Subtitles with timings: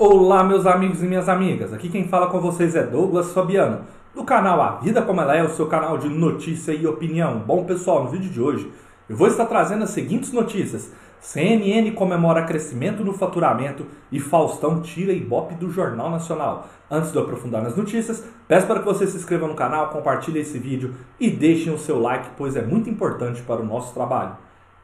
[0.00, 1.72] Olá, meus amigos e minhas amigas.
[1.72, 3.80] Aqui quem fala com vocês é Douglas Fabiano,
[4.14, 7.40] do canal A Vida Como Ela É, o seu canal de notícia e opinião.
[7.40, 8.70] Bom, pessoal, no vídeo de hoje
[9.08, 10.92] eu vou estar trazendo as seguintes notícias.
[11.18, 16.68] CNN comemora crescimento no faturamento e Faustão tira Ibope do Jornal Nacional.
[16.88, 20.60] Antes de aprofundar nas notícias, peço para que você se inscreva no canal, compartilhe esse
[20.60, 24.36] vídeo e deixem o seu like, pois é muito importante para o nosso trabalho.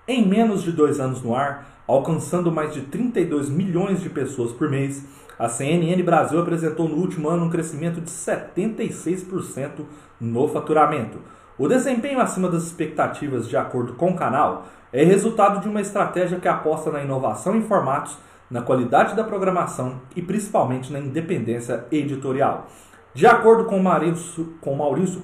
[0.07, 4.69] Em menos de dois anos no ar, alcançando mais de 32 milhões de pessoas por
[4.69, 5.03] mês,
[5.39, 9.87] a CNN Brasil apresentou no último ano um crescimento de 76%
[10.21, 11.19] no faturamento.
[11.57, 16.39] O desempenho acima das expectativas, de acordo com o canal, é resultado de uma estratégia
[16.39, 18.19] que aposta na inovação em formatos,
[18.51, 22.67] na qualidade da programação e principalmente na independência editorial.
[23.15, 25.21] De acordo com Maurício, com Maurício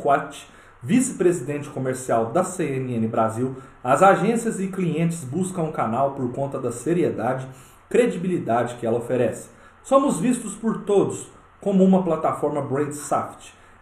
[0.83, 6.73] vice-presidente comercial da CNN Brasil, as agências e clientes buscam o canal por conta da
[6.73, 7.47] seriedade,
[7.89, 9.49] credibilidade que ela oferece.
[9.83, 11.29] Somos vistos por todos
[11.61, 12.95] como uma plataforma brand.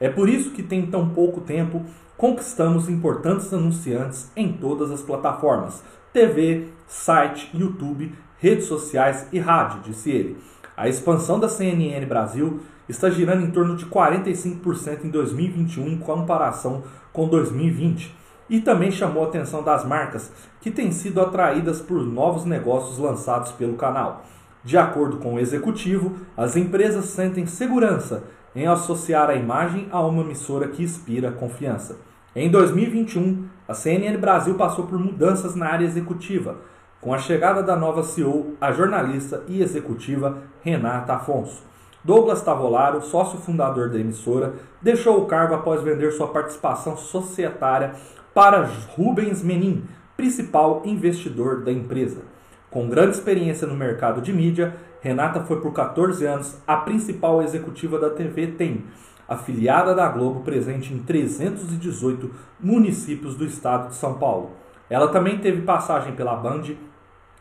[0.00, 1.84] É por isso que tem tão pouco tempo
[2.16, 5.82] conquistamos importantes anunciantes em todas as plataformas:
[6.12, 10.36] TV, site, YouTube, redes sociais e rádio, disse ele.
[10.78, 16.84] A expansão da CNN Brasil está girando em torno de 45% em 2021 em comparação
[17.12, 18.14] com 2020
[18.48, 23.50] e também chamou a atenção das marcas que têm sido atraídas por novos negócios lançados
[23.50, 24.24] pelo canal.
[24.62, 28.22] De acordo com o executivo, as empresas sentem segurança
[28.54, 31.96] em associar a imagem a uma emissora que inspira confiança.
[32.36, 36.58] Em 2021, a CNN Brasil passou por mudanças na área executiva,
[37.00, 41.62] com a chegada da nova CEO, a jornalista e executiva Renata Afonso.
[42.02, 47.92] Douglas Tavolaro, sócio fundador da emissora, deixou o cargo após vender sua participação societária
[48.34, 49.84] para Rubens Menin,
[50.16, 52.22] principal investidor da empresa.
[52.70, 57.98] Com grande experiência no mercado de mídia, Renata foi por 14 anos a principal executiva
[57.98, 58.84] da TV Tem,
[59.28, 62.30] afiliada da Globo, presente em 318
[62.60, 64.50] municípios do estado de São Paulo.
[64.90, 66.62] Ela também teve passagem pela Band,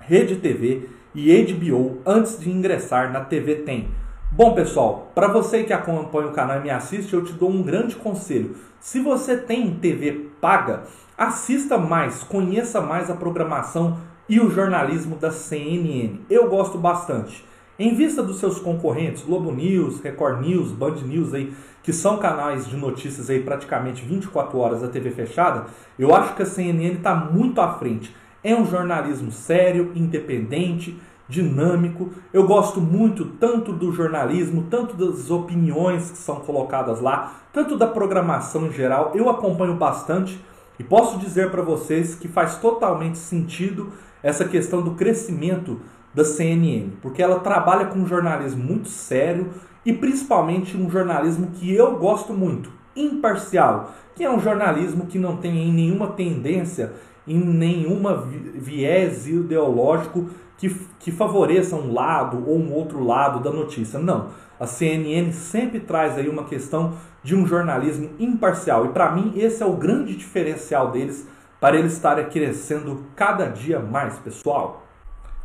[0.07, 3.89] Rede TV e HBO antes de ingressar na TV Tem
[4.31, 7.61] Bom, pessoal, para você que acompanha o canal e me assiste, eu te dou um
[7.61, 8.55] grande conselho.
[8.79, 10.83] Se você tem TV paga,
[11.17, 13.97] assista mais, conheça mais a programação
[14.29, 16.21] e o jornalismo da CNN.
[16.29, 17.43] Eu gosto bastante.
[17.77, 21.53] Em vista dos seus concorrentes, Globo News, Record News, Band News aí,
[21.83, 25.65] que são canais de notícias aí praticamente 24 horas da TV fechada,
[25.99, 28.15] eu acho que a CNN está muito à frente.
[28.47, 30.97] É um jornalismo sério, independente,
[31.27, 32.11] dinâmico.
[32.31, 37.85] Eu gosto muito tanto do jornalismo, tanto das opiniões que são colocadas lá, tanto da
[37.85, 39.11] programação em geral.
[39.13, 40.41] Eu acompanho bastante
[40.79, 43.91] e posso dizer para vocês que faz totalmente sentido
[44.23, 45.81] essa questão do crescimento
[46.13, 49.49] da CNN, porque ela trabalha com um jornalismo muito sério
[49.85, 55.35] e principalmente um jornalismo que eu gosto muito, imparcial, que é um jornalismo que não
[55.35, 56.93] tem nenhuma tendência
[57.27, 63.99] em nenhuma viés ideológico que, que favoreça um lado ou um outro lado da notícia.
[63.99, 64.29] Não.
[64.59, 66.93] A CNN sempre traz aí uma questão
[67.23, 68.85] de um jornalismo imparcial.
[68.85, 71.27] E para mim esse é o grande diferencial deles
[71.59, 74.86] para eles estarem crescendo cada dia mais, pessoal.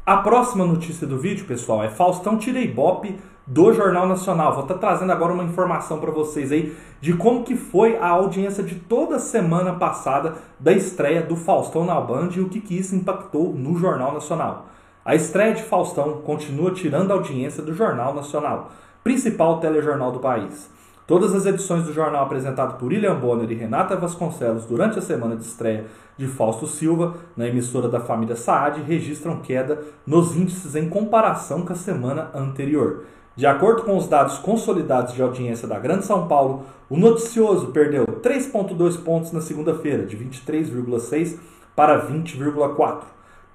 [0.05, 4.53] A próxima notícia do vídeo, pessoal, é Faustão tira Ibope do Jornal Nacional.
[4.53, 8.09] Vou estar tá trazendo agora uma informação para vocês aí de como que foi a
[8.09, 12.77] audiência de toda semana passada da estreia do Faustão na Band e o que, que
[12.77, 14.67] isso impactou no Jornal Nacional.
[15.05, 18.73] A estreia de Faustão continua tirando a audiência do Jornal Nacional,
[19.05, 20.69] principal telejornal do país.
[21.13, 25.37] Todas as edições do jornal apresentado por William Bonner e Renata Vasconcelos durante a semana
[25.37, 25.85] de estreia
[26.17, 31.73] de Fausto Silva na emissora da família Saad registram queda nos índices em comparação com
[31.75, 33.05] a semana anterior.
[33.37, 38.07] De acordo com os dados consolidados de audiência da Grande São Paulo, o noticioso perdeu
[38.07, 41.39] 3,2 pontos na segunda-feira, de 23,6
[41.77, 43.03] para 20,4.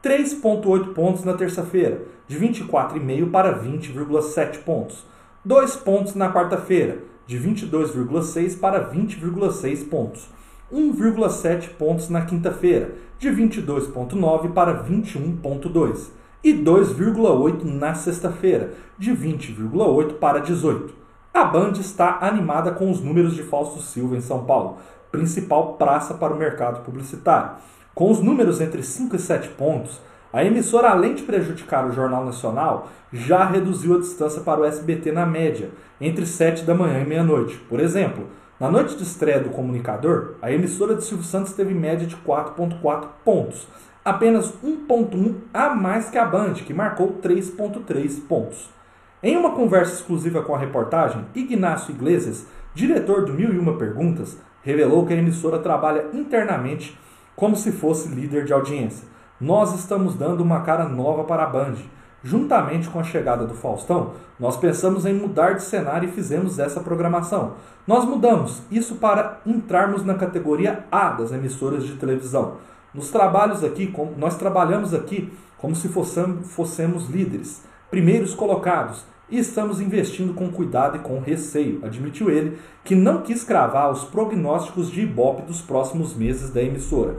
[0.04, 5.04] 3,8 pontos na terça-feira, de 24,5 para 20,7 pontos.
[5.44, 10.29] 2 pontos na quarta-feira, de 22,6 para 20,6 pontos.
[10.74, 16.09] 1,7 pontos na quinta-feira, de 22,9 para 21,2.
[16.44, 20.94] E 2,8 na sexta-feira, de 20,8 para 18.
[21.33, 24.77] A Band está animada com os números de Fausto Silva em São Paulo,
[25.12, 27.51] principal praça para o mercado publicitário.
[27.94, 30.00] Com os números entre 5 e 7 pontos,
[30.38, 35.12] a emissora, além de prejudicar o Jornal Nacional, já reduziu a distância para o SBT
[35.12, 37.56] na média, entre 7 da manhã e meia-noite.
[37.68, 38.28] Por exemplo,
[38.60, 43.07] na noite de estreia do comunicador, a emissora de Silvio Santos teve média de 4,4
[43.25, 43.68] pontos,
[44.06, 48.69] apenas 1,1 a mais que a Band, que marcou 3,3 pontos.
[49.24, 52.45] Em uma conversa exclusiva com a reportagem, Ignacio Iglesias,
[52.75, 56.95] diretor do Mil e Uma Perguntas, revelou que a emissora trabalha internamente
[57.36, 59.17] como se fosse líder de audiência.
[59.39, 61.75] Nós estamos dando uma cara nova para a Band.
[62.24, 66.80] Juntamente com a chegada do Faustão, nós pensamos em mudar de cenário e fizemos essa
[66.80, 67.54] programação.
[67.86, 72.56] Nós mudamos isso para entrarmos na categoria A das emissoras de televisão.
[72.92, 80.33] Nos trabalhos aqui, nós trabalhamos aqui como se fossemos, líderes, primeiros colocados, e estamos investindo
[80.33, 85.42] com cuidado e com receio, admitiu ele, que não quis cravar os prognósticos de Ibope
[85.42, 87.18] dos próximos meses da emissora.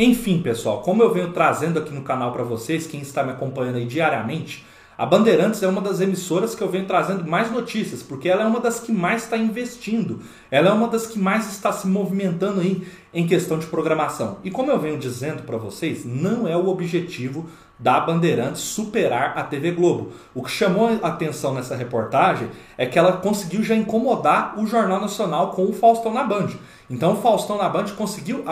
[0.00, 3.78] Enfim, pessoal, como eu venho trazendo aqui no canal para vocês, quem está me acompanhando
[3.78, 4.64] aí diariamente,
[4.96, 8.46] a Bandeirantes é uma das emissoras que eu venho trazendo mais notícias, porque ela é
[8.46, 10.20] uma das que mais está investindo,
[10.52, 14.38] ela é uma das que mais está se movimentando aí em questão de programação.
[14.44, 17.46] E como eu venho dizendo para vocês, não é o objetivo
[17.76, 20.12] da Bandeirantes superar a TV Globo.
[20.32, 25.00] O que chamou a atenção nessa reportagem é que ela conseguiu já incomodar o Jornal
[25.00, 26.50] Nacional com o Faustão na Band.
[26.88, 28.44] Então o Faustão na Band conseguiu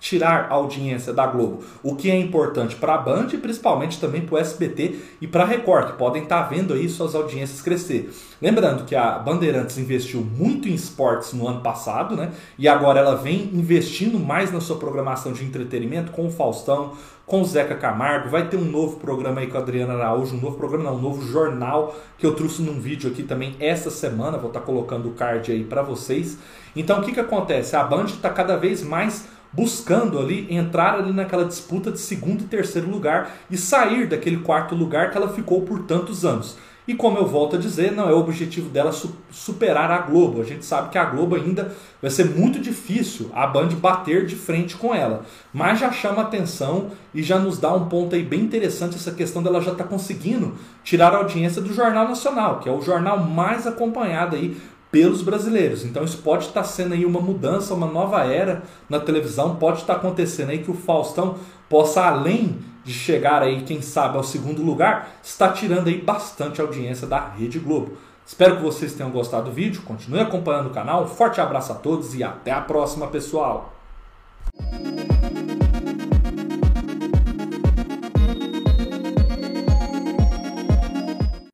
[0.00, 4.22] tirar a audiência da Globo, o que é importante para a Band e principalmente também
[4.22, 7.60] para o SBT e para a Record, que podem estar tá vendo aí suas audiências
[7.60, 8.10] crescer.
[8.40, 12.32] Lembrando que a Bandeirantes investiu muito em esportes no ano passado, né?
[12.58, 16.94] E agora ela vem investindo mais na sua programação de entretenimento com o Faustão,
[17.26, 20.40] com o Zeca Camargo, vai ter um novo programa aí com a Adriana Araújo, um
[20.40, 24.36] novo programa, não, um novo jornal que eu trouxe num vídeo aqui também essa semana,
[24.36, 26.38] vou estar tá colocando o card aí para vocês.
[26.74, 27.76] Então o que que acontece?
[27.76, 32.46] A Band está cada vez mais buscando ali entrar ali naquela disputa de segundo e
[32.46, 36.56] terceiro lugar e sair daquele quarto lugar que ela ficou por tantos anos.
[36.90, 38.90] E como eu volto a dizer, não é o objetivo dela
[39.30, 40.40] superar a Globo.
[40.40, 44.34] A gente sabe que a Globo ainda vai ser muito difícil a Band bater de
[44.34, 45.24] frente com ela.
[45.52, 49.40] Mas já chama atenção e já nos dá um ponto aí bem interessante essa questão
[49.40, 53.20] dela já estar tá conseguindo tirar a audiência do Jornal Nacional, que é o jornal
[53.20, 54.56] mais acompanhado aí
[54.90, 55.84] pelos brasileiros.
[55.84, 59.94] Então isso pode estar sendo aí uma mudança, uma nova era na televisão, pode estar
[59.94, 61.36] acontecendo aí que o Faustão
[61.68, 67.06] possa além de chegar aí, quem sabe, ao segundo lugar, está tirando aí bastante audiência
[67.06, 67.96] da Rede Globo.
[68.26, 72.14] Espero que vocês tenham gostado do vídeo, continue acompanhando o canal, forte abraço a todos
[72.14, 73.79] e até a próxima, pessoal!